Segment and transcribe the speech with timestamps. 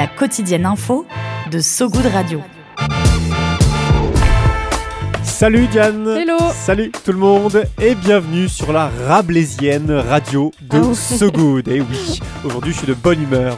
[0.00, 1.04] La quotidienne info
[1.50, 2.40] de So Good Radio.
[5.22, 10.94] Salut Diane Hello Salut tout le monde et bienvenue sur la Rablaisienne radio de Ah.
[10.94, 11.68] So Good.
[11.68, 13.56] Et oui, aujourd'hui je suis de bonne humeur.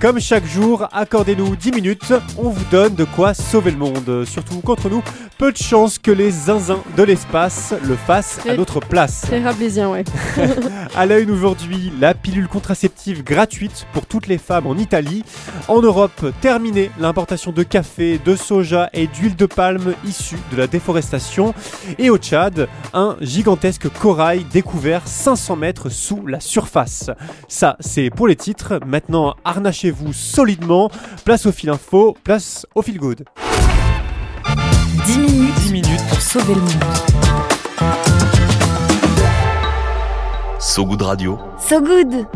[0.00, 4.24] Comme chaque jour, accordez-nous 10 minutes, on vous donne de quoi sauver le monde.
[4.26, 5.02] Surtout qu'entre nous,
[5.38, 9.22] peu de chance que les zinzins de l'espace le fassent à notre place.
[9.22, 10.04] Très rablaisien, ouais.
[10.96, 15.24] À la une aujourd'hui, la pilule contraceptive gratuite pour toutes les femmes en Italie.
[15.68, 20.66] En Europe, terminé l'importation de café, de soja et d'huile de palme issue de la
[20.66, 21.54] déforestation.
[21.98, 27.10] Et au Tchad, un gigantesque corail découvert 500 mètres sous la surface.
[27.48, 28.78] Ça, c'est pour les titres.
[28.84, 30.90] Maintenant, harnachez-vous solidement.
[31.24, 33.24] Place au fil info, place au fil good.
[35.06, 36.06] 10 minutes, 10 minutes.
[36.06, 36.70] pour sauver le monde.
[40.58, 41.38] So Good Radio.
[41.58, 42.26] So Good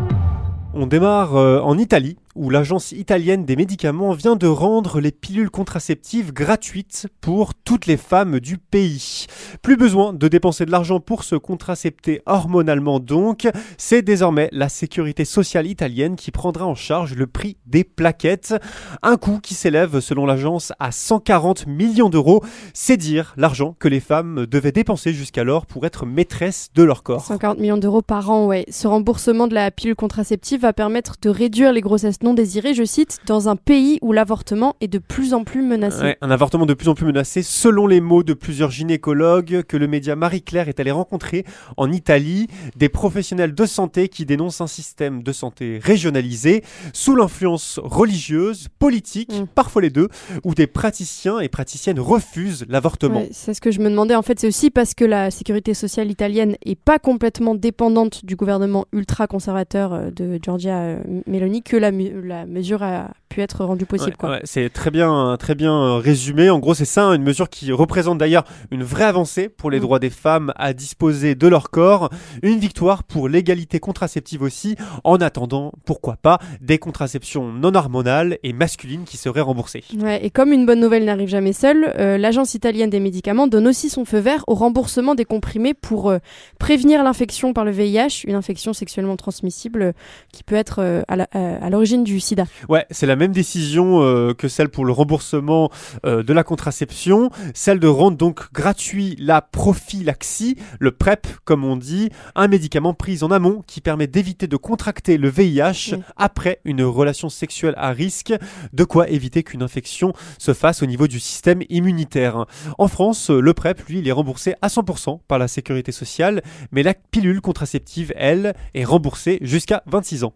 [0.73, 5.49] On démarre euh, en Italie, où l'agence italienne des médicaments vient de rendre les pilules
[5.49, 9.25] contraceptives gratuites pour toutes les femmes du pays.
[9.61, 13.47] Plus besoin de dépenser de l'argent pour se contracepter hormonalement donc,
[13.77, 18.53] c'est désormais la sécurité sociale italienne qui prendra en charge le prix des plaquettes,
[19.01, 23.99] un coût qui s'élève selon l'agence à 140 millions d'euros, c'est dire l'argent que les
[23.99, 27.25] femmes devaient dépenser jusqu'alors pour être maîtresses de leur corps.
[27.25, 28.65] 140 millions d'euros par an, ouais.
[28.69, 32.83] Ce remboursement de la pilule contraceptive va permettre de réduire les grossesses non désirées, je
[32.83, 36.01] cite, dans un pays où l'avortement est de plus en plus menacé.
[36.01, 39.77] Ouais, un avortement de plus en plus menacé, selon les mots de plusieurs gynécologues que
[39.77, 41.45] le média Marie-Claire est allé rencontrer
[41.77, 47.79] en Italie, des professionnels de santé qui dénoncent un système de santé régionalisé, sous l'influence
[47.83, 49.45] religieuse, politique, Mm.
[49.53, 50.09] parfois les deux,
[50.43, 53.19] où des praticiens et praticiennes refusent l'avortement.
[53.19, 54.15] Ouais, c'est ce que je me demandais.
[54.15, 58.35] En fait, c'est aussi parce que la sécurité sociale italienne est pas complètement dépendante du
[58.35, 63.85] gouvernement ultra-conservateur euh, de Giorgia euh, Meloni que la, la mesure a pu être rendue
[63.85, 64.11] possible.
[64.11, 64.29] Ouais, quoi.
[64.31, 66.49] ouais, c'est très bien, très bien euh, résumé.
[66.49, 69.81] En gros, c'est ça, une mesure qui représente d'ailleurs une vraie avancée pour les Mm.
[69.81, 72.09] droits des femmes à disposer de leur corps,
[72.43, 78.53] une victoire pour l'égalité contraceptive aussi, en attendant, pourquoi pas, des contraceptions non hormonales et
[78.53, 79.83] masculines qui seraient remboursées.
[79.99, 83.67] Ouais, et comme une bonne nouvelle n'arrive jamais seule, euh, l'agence italienne des médicaments donne
[83.67, 86.19] aussi son feu vert au remboursement des comprimés pour euh,
[86.59, 89.91] prévenir l'infection par le VIH, une infection sexuellement transmissible euh,
[90.31, 92.45] qui peut être à l'origine du sida.
[92.69, 95.69] Ouais, c'est la même décision euh, que celle pour le remboursement
[96.05, 101.75] euh, de la contraception, celle de rendre donc gratuit la prophylaxie, le PrEP comme on
[101.75, 106.03] dit, un médicament pris en amont qui permet d'éviter de contracter le VIH Oui.
[106.15, 108.33] après une relation sexuelle à risque,
[108.71, 112.45] de quoi éviter qu'une infection se fasse au niveau du système immunitaire.
[112.77, 116.41] En France, le PrEP, lui, il est remboursé à 100% par la sécurité sociale,
[116.71, 120.33] mais la pilule contraceptive, elle, est remboursée jusqu'à 26 ans.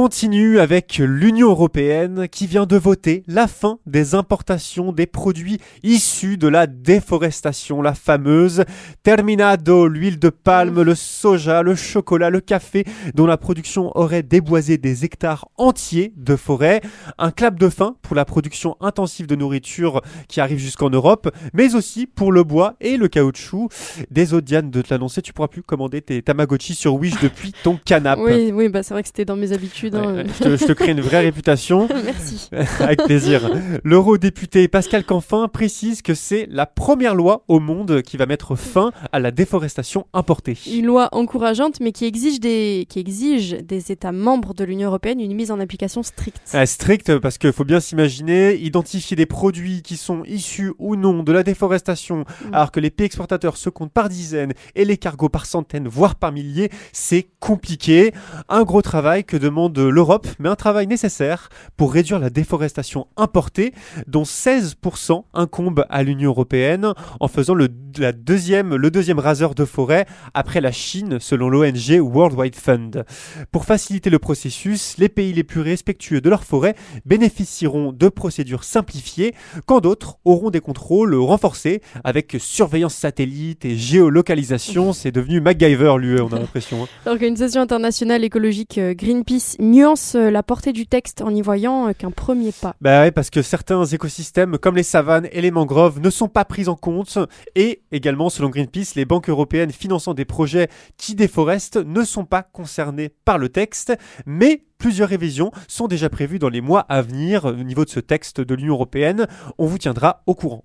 [0.00, 6.38] Continue avec l'Union européenne qui vient de voter la fin des importations des produits issus
[6.38, 8.64] de la déforestation, la fameuse
[9.02, 12.84] terminado, l'huile de palme, le soja, le chocolat, le café,
[13.14, 16.80] dont la production aurait déboisé des hectares entiers de forêt.
[17.18, 21.74] Un clap de fin pour la production intensive de nourriture qui arrive jusqu'en Europe, mais
[21.74, 23.68] aussi pour le bois et le caoutchouc.
[24.10, 27.78] Désolé Diane de te l'annoncer, tu pourras plus commander tes Tamagotchi sur Wish depuis ton
[27.84, 28.22] canapé.
[28.22, 29.89] Oui, oui, bah c'est vrai que c'était dans mes habitudes.
[29.98, 31.88] Ouais, je, te, je te crée une vraie réputation.
[32.04, 32.48] Merci.
[32.80, 33.50] Avec plaisir.
[33.84, 38.92] L'eurodéputé Pascal Canfin précise que c'est la première loi au monde qui va mettre fin
[39.12, 40.56] à la déforestation importée.
[40.72, 45.20] Une loi encourageante, mais qui exige des, qui exige des États membres de l'Union européenne
[45.20, 46.40] une mise en application stricte.
[46.52, 51.22] Ah, strict parce qu'il faut bien s'imaginer, identifier des produits qui sont issus ou non
[51.22, 52.54] de la déforestation, Mm.
[52.54, 56.14] alors que les pays exportateurs se comptent par dizaines et les cargos par centaines, voire
[56.14, 58.12] par milliers, c'est compliqué.
[58.48, 63.06] Un gros travail que demande de l'Europe, mais un travail nécessaire pour réduire la déforestation
[63.16, 63.72] importée,
[64.06, 70.06] dont 16% incombe à l'Union européenne, en faisant le, deuxième, le deuxième raseur de forêt
[70.34, 73.04] après la Chine, selon l'ONG World Wide Fund.
[73.52, 76.74] Pour faciliter le processus, les pays les plus respectueux de leur forêt
[77.06, 79.34] bénéficieront de procédures simplifiées,
[79.66, 84.92] quand d'autres auront des contrôles renforcés avec surveillance satellite et géolocalisation.
[84.92, 86.84] C'est devenu MacGyver, lui, on a l'impression.
[86.84, 86.88] hein.
[87.06, 91.92] L'Organisation internationale écologique euh, Greenpeace nuance euh, la portée du texte en y voyant euh,
[91.92, 92.74] qu'un premier pas.
[92.80, 96.44] Bah ouais, parce que certains écosystèmes comme les savanes et les mangroves ne sont pas
[96.44, 97.18] pris en compte
[97.54, 102.42] et également selon Greenpeace, les banques européennes finançant des projets qui déforestent ne sont pas
[102.42, 103.92] concernées par le texte,
[104.26, 108.00] mais plusieurs révisions sont déjà prévues dans les mois à venir au niveau de ce
[108.00, 109.26] texte de l'Union européenne.
[109.58, 110.64] On vous tiendra au courant.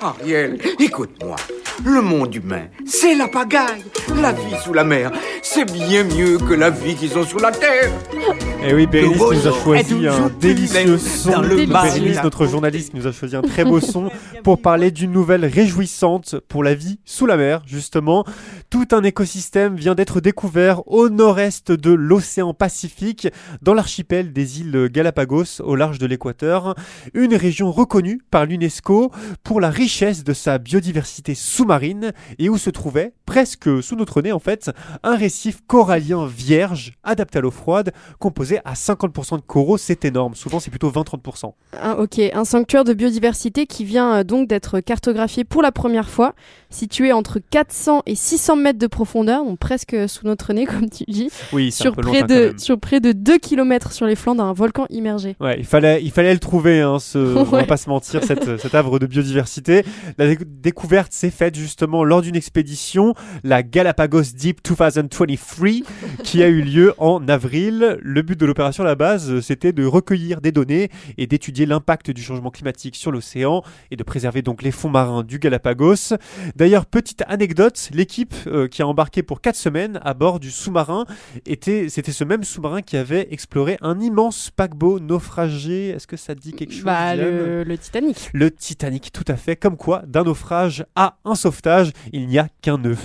[0.00, 1.36] Ariel, écoute-moi.
[1.84, 3.84] Le monde humain, c'est la pagaille.
[4.20, 5.12] La vie sous la mer,
[5.42, 7.90] c'est bien mieux que la vie qu'ils ont sous la terre.
[8.64, 11.40] Et oui, Bérénice qui nous a choisi un délicieux son.
[11.40, 14.10] Bérénice, notre journaliste, qui nous a choisi un très beau son
[14.42, 18.24] pour parler d'une nouvelle réjouissante pour la vie sous la mer, justement.
[18.76, 23.26] Tout un écosystème vient d'être découvert au nord-est de l'océan Pacifique,
[23.62, 26.74] dans l'archipel des îles Galapagos, au large de l'équateur.
[27.14, 29.12] Une région reconnue par l'UNESCO
[29.42, 34.32] pour la richesse de sa biodiversité sous-marine et où se trouvait, presque sous notre nez
[34.32, 34.70] en fait,
[35.02, 39.76] un récif corallien vierge, adapté à l'eau froide, composé à 50% de coraux.
[39.76, 40.34] C'est énorme.
[40.34, 41.52] Souvent, c'est plutôt 20-30%.
[41.82, 46.08] Un, ok, un sanctuaire de biodiversité qui vient euh, donc d'être cartographié pour la première
[46.08, 46.34] fois,
[46.70, 51.04] situé entre 400 et 600 mètres de profondeur, donc presque sous notre nez, comme tu
[51.08, 54.86] dis, Oui, sur près, de, sur près de 2 km sur les flancs d'un volcan
[54.90, 55.36] immergé.
[55.40, 58.58] Ouais, il fallait, il fallait le trouver, hein, ce, on va pas se mentir, cette,
[58.58, 59.84] cette œuvre de biodiversité.
[60.18, 63.14] La dé- découverte s'est faite justement lors d'une expédition,
[63.44, 65.68] la Galapagos Deep 2023,
[66.22, 67.98] qui a eu lieu en avril.
[68.02, 72.10] Le but de l'opération à la base, c'était de recueillir des données et d'étudier l'impact
[72.10, 76.16] du changement climatique sur l'océan et de préserver donc les fonds marins du Galapagos.
[76.56, 81.04] D'ailleurs, petite anecdote, l'équipe euh, qui a embarqué pour 4 semaines à bord du sous-marin
[81.46, 85.88] était, c'était ce même sous-marin qui avait exploré un immense paquebot naufragé.
[85.88, 88.30] Est-ce que ça dit quelque chose Bah, le Titanic.
[88.32, 89.56] Le Titanic, tout à fait.
[89.56, 92.96] Comme quoi, d'un naufrage à un sauvetage, il n'y a qu'un nœud.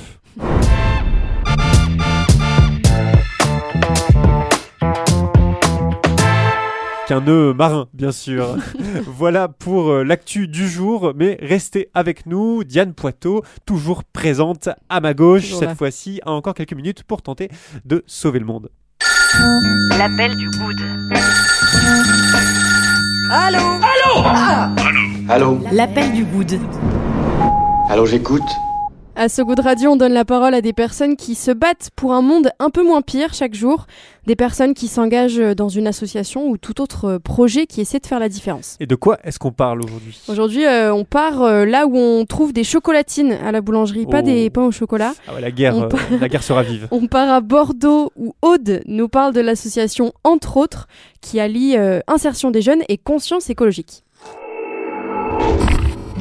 [7.08, 8.56] Qu'un nœud marin, bien sûr.
[9.06, 12.64] voilà pour euh, l'actu du jour, mais restez avec nous.
[12.64, 17.22] Diane Poitot, toujours présente à ma gauche, Toujours cette fois-ci, a encore quelques minutes pour
[17.22, 17.50] tenter
[17.84, 18.70] de sauver le monde.
[19.98, 20.82] L'appel du good.
[25.30, 25.60] Allô?
[25.72, 26.60] L'appel du good.
[27.90, 28.42] Allô, j'écoute
[29.14, 31.90] À ce goût de radio, on donne la parole à des personnes qui se battent
[31.98, 33.86] pour un monde un peu moins pire chaque jour,
[34.26, 38.20] des personnes qui s'engagent dans une association ou tout autre projet qui essaie de faire
[38.20, 38.78] la différence.
[38.80, 40.18] Et de quoi est-ce qu'on parle aujourd'hui?
[40.30, 44.20] Aujourd'hui, euh, on part euh, là où on trouve des chocolatines à la boulangerie, pas
[44.20, 44.26] Oh.
[44.26, 45.14] des pains au chocolat.
[45.28, 46.88] ah ouais, la, guerre, euh, la guerre sera vive.
[46.92, 50.88] On part à Bordeaux où Aude nous parle de l'association Entre autres
[51.20, 51.76] qui allie
[52.08, 54.04] insertion des jeunes et conscience écologique.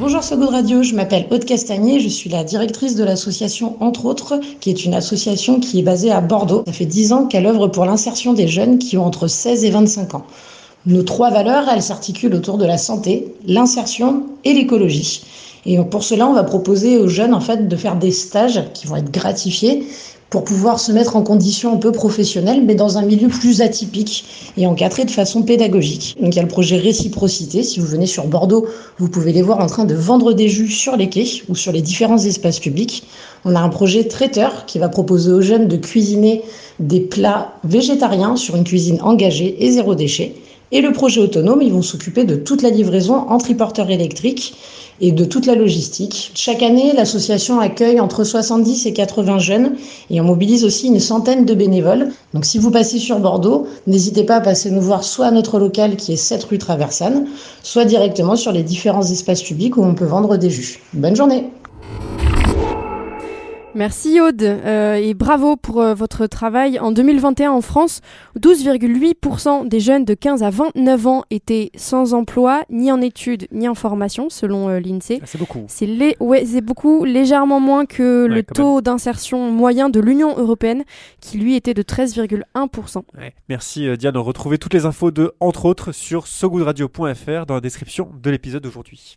[0.00, 4.06] Bonjour So Good Radio, je m'appelle Aude Castagnier, je suis la directrice de l'association Entre
[4.06, 6.62] autres, qui est une association qui est basée à Bordeaux.
[6.66, 9.70] Ça fait 10 ans qu'elle œuvre pour l'insertion des jeunes qui ont entre 16 et
[9.70, 10.24] 25 ans.
[10.86, 15.22] Nos trois valeurs, elles s'articulent autour de la santé, l'insertion et l'écologie.
[15.66, 18.86] Et pour cela, on va proposer aux jeunes en fait de faire des stages qui
[18.86, 19.84] vont être gratifiés
[20.30, 24.24] pour pouvoir se mettre en condition un peu professionnelle, mais dans un milieu plus atypique
[24.56, 26.16] et encadré de façon pédagogique.
[26.20, 27.64] Donc il y a le projet Réciprocité.
[27.64, 28.66] Si vous venez sur Bordeaux,
[28.98, 31.72] vous pouvez les voir en train de vendre des jus sur les quais ou sur
[31.72, 33.02] les différents espaces publics.
[33.44, 36.42] On a un projet traiteur qui va proposer aux jeunes de cuisiner
[36.78, 40.34] des plats végétariens sur une cuisine engagée et zéro déchet.
[40.72, 44.54] Et le projet autonome, ils vont s'occuper de toute la livraison en triporteur électrique
[45.00, 46.32] et de toute la logistique.
[46.34, 49.76] Chaque année, l'association accueille entre 70 et 80 jeunes
[50.10, 52.10] et on mobilise aussi une centaine de bénévoles.
[52.34, 55.58] Donc si vous passez sur Bordeaux, n'hésitez pas à passer nous voir soit à notre
[55.58, 57.26] local qui est 7 rue Traversane,
[57.62, 60.80] soit directement sur les différents espaces publics où on peut vendre des jus.
[60.92, 61.44] Bonne journée
[63.76, 66.80] Merci Aude euh, et bravo pour euh, votre travail.
[66.80, 68.00] En 2021 en France,
[68.38, 73.68] 12,8% des jeunes de 15 à 29 ans étaient sans emploi, ni en études, ni
[73.68, 75.20] en formation, selon euh, l'INSEE.
[75.22, 75.64] Ah, c'est beaucoup.
[75.68, 80.36] C'est lé- ouais, c'est beaucoup, légèrement moins que Ouais, le taux d'insertion moyen de l'Union
[80.36, 80.82] européenne,
[81.20, 83.02] qui lui était de 13,1%.
[83.16, 83.34] Ouais.
[83.48, 84.16] Merci Diane.
[84.16, 89.16] Retrouvez toutes les infos de entre autres sur sogoodradio.fr dans la description de l'épisode d'aujourd'hui.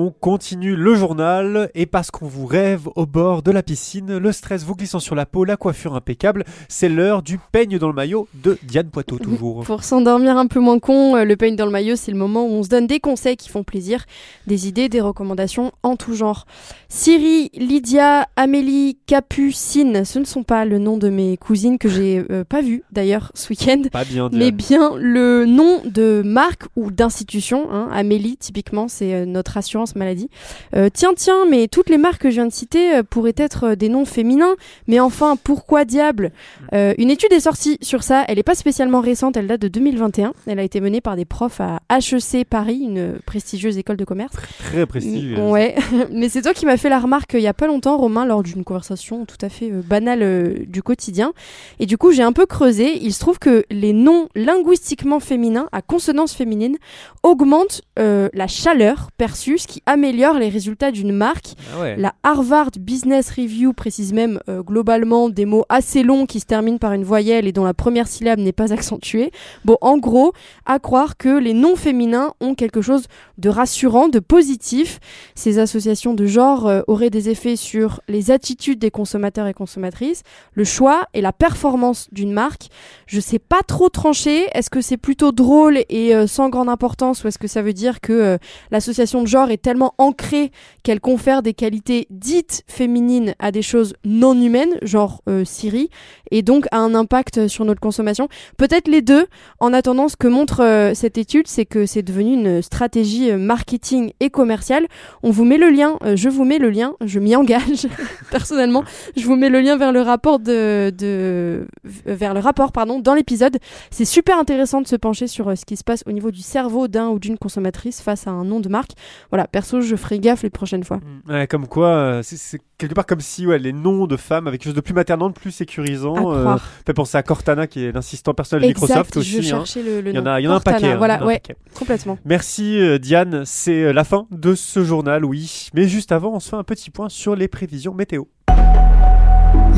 [0.00, 4.30] On continue le journal et parce qu'on vous rêve au bord de la piscine, le
[4.30, 7.94] stress vous glissant sur la peau, la coiffure impeccable, c'est l'heure du peigne dans le
[7.94, 9.64] maillot de Diane Poitot toujours.
[9.64, 12.44] Pour s'endormir un peu moins con, euh, le peigne dans le maillot, c'est le moment
[12.46, 14.04] où on se donne des conseils qui font plaisir,
[14.46, 16.46] des idées, des recommandations en tout genre.
[16.88, 22.24] Siri, Lydia, Amélie, Capucine, ce ne sont pas le nom de mes cousines que j'ai
[22.30, 23.82] euh, pas vues d'ailleurs ce week-end.
[23.90, 27.66] Pas bien Mais bien le nom de marque ou d'institution.
[27.72, 27.88] hein.
[27.90, 30.28] Amélie, typiquement, c'est euh, notre assurance maladie.
[30.74, 33.68] Euh, tiens, tiens, mais toutes les marques que je viens de citer euh, pourraient être
[33.68, 34.54] euh, des noms féminins.
[34.86, 36.32] Mais enfin, pourquoi diable?
[36.72, 38.24] Euh, Une étude est sortie sur ça.
[38.28, 40.32] Elle n'est pas spécialement récente, elle date de 2021.
[40.46, 44.34] Elle a été menée par des profs à HEC Paris, une prestigieuse école de commerce.
[44.58, 45.36] Très prestigieux.
[45.36, 45.74] Mm, Ouais,
[46.12, 48.42] mais c'est toi qui m'as fait la remarque il y a pas longtemps, Romain, lors
[48.42, 51.32] d'une conversation tout à fait banale du quotidien.
[51.78, 52.98] Et du coup, j'ai un peu creusé.
[53.02, 56.76] Il se trouve que les noms linguistiquement féminins à consonance féminine
[57.22, 61.54] augmentent euh, la chaleur perçue, ce qui améliore les résultats d'une marque.
[61.74, 61.96] Ah ouais.
[61.96, 66.78] La Harvard Business Review précise même euh, globalement des mots assez longs qui se terminent
[66.78, 69.30] par une voyelle et dont la première syllabe n'est pas accentuée.
[69.64, 70.32] Bon, en gros,
[70.66, 73.06] à croire que les noms féminins ont quelque chose
[73.38, 75.00] de rassurant, de positif.
[75.34, 80.22] Ces associations de genre euh, auraient des effets sur les attitudes des consommateurs et consommatrices,
[80.52, 82.68] le choix et la performance d'une marque.
[83.06, 84.46] Je sais pas trop trancher.
[84.54, 87.72] Est-ce que c'est plutôt drôle et euh, sans grande importance ou est-ce que ça veut
[87.72, 88.38] dire que
[88.70, 90.50] l'association de genre est tellement ancrée
[90.82, 95.90] qu'elle confère des qualités dites féminines à des choses non humaines, genre euh, Siri,
[96.30, 99.26] et donc a un impact sur notre consommation Peut-être les deux.
[99.60, 103.36] En attendant, ce que montre euh, cette étude, c'est que c'est devenu une stratégie euh,
[103.36, 104.86] marketing et commerciale.
[105.22, 107.88] On vous met le lien, je vous mets le lien, je m'y engage
[108.30, 108.84] personnellement.
[109.18, 111.66] Je vous mets le lien vers le rapport de,
[112.06, 113.58] vers le rapport pardon dans l'épisode.
[113.90, 116.88] C'est super intéressant de se pencher sur ce qui se passe au niveau du cerveau
[116.88, 118.92] d'un ou d'une consommatrice face à un nom de marque.
[119.30, 121.00] Voilà, perso, je ferai gaffe les prochaines fois.
[121.28, 124.56] Ouais, comme quoi, euh, c'est- quelque part comme si ouais, les noms de femmes avaient
[124.58, 126.14] quelque chose de plus maternant, de plus sécurisant.
[126.14, 126.60] À croire.
[126.86, 129.42] fait penser à Cortana qui est l'assistant personnel de Microsoft Exact, aussi.
[129.42, 129.58] je hein.
[129.64, 130.30] cherchais le, le Il y en nom.
[130.30, 130.86] a, il y en a un Cortana, paquet.
[130.86, 131.56] hein, il y Voilà, en a un ouais, paquet.
[131.74, 132.18] complètement.
[132.24, 135.68] Merci euh, Diane, c'est euh, la fin de ce journal, oui.
[135.74, 138.24] Mais juste avant, on se fait un petit point sur les prévisions météo.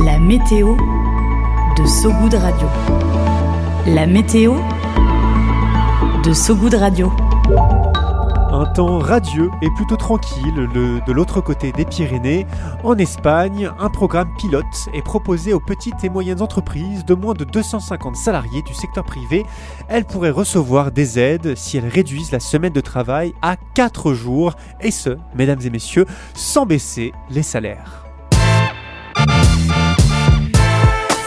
[0.05, 0.77] La météo
[1.79, 2.69] de Sogoud Radio.
[3.87, 4.57] La météo
[6.25, 7.11] de Sogoud Radio.
[8.61, 12.47] Un temps radieux et plutôt tranquille le- de l'autre côté des Pyrénées.
[12.85, 17.45] En Espagne, un programme pilote est proposé aux petites et moyennes entreprises de moins de
[17.45, 19.47] 250 salariés du secteur privé.
[19.89, 24.53] Elles pourraient recevoir des aides si elles réduisent la semaine de travail à 4 jours,
[24.83, 28.10] et ce, mesdames et messieurs, sans baisser les salaires.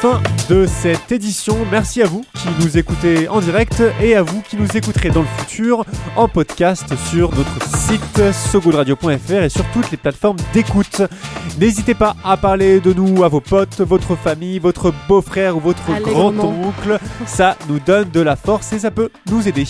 [0.03, 1.55] Fin de cette édition.
[1.71, 5.21] Merci à vous qui nous écoutez en direct et à vous qui nous écouterez dans
[5.21, 5.85] le futur
[6.17, 11.03] en podcast sur notre site sogoodradio.fr et sur toutes les plateformes d'écoute.
[11.57, 16.01] N'hésitez pas à parler de nous à vos potes, votre famille, votre beau-frère ou votre
[16.01, 16.99] grand-oncle.
[17.25, 19.65] Ça nous donne de la force et ça peut nous aider.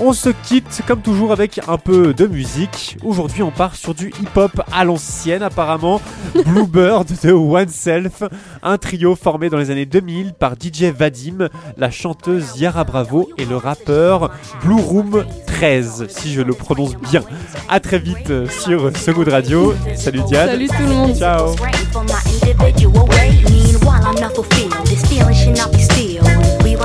[0.00, 2.96] On se quitte comme toujours avec un peu de musique.
[3.04, 6.00] Aujourd'hui, on part sur du hip-hop à l'ancienne apparemment.
[6.46, 8.22] Bluebird de Oneself,
[8.62, 13.44] un trio formé dans les années 2000 par DJ Vadim, la chanteuse Yara Bravo et
[13.44, 14.30] le rappeur
[14.62, 17.22] Blue Room 13, si je le prononce bien.
[17.68, 19.74] À très vite euh, sur So Good Radio.
[19.96, 20.48] Salut Diane.
[20.50, 21.16] Salut tout le monde.
[21.16, 21.54] Ciao.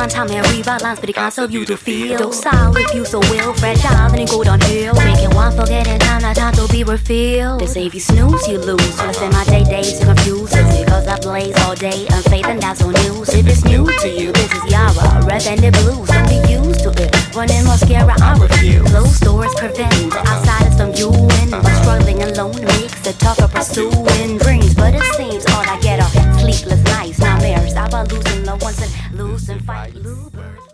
[0.05, 2.17] Rewind time and lines for the concept you to feel.
[2.17, 4.93] Docile if you so will, fragile then it go downhill.
[4.93, 7.61] Making one forgetting time, not time to be refilled.
[7.61, 8.95] They say if you snooze, you lose.
[8.95, 10.53] So I spend my day days to confuse.
[10.53, 13.29] It's because I blaze all day, unfaith and that's on news.
[13.29, 16.07] If it's new to you, this is Yara, red and the blues.
[16.09, 17.14] Don't be used to it.
[17.35, 18.89] Running mascara, I refuse.
[18.89, 21.51] Closed doors prevent outsiders from viewing.
[21.51, 24.73] But struggling alone makes it tougher pursuing dreams.
[24.73, 27.73] But it seems all I get are sleepless nights, nightmares.
[27.75, 29.93] I about losing the ones and losing fight.
[29.95, 30.64] Losers.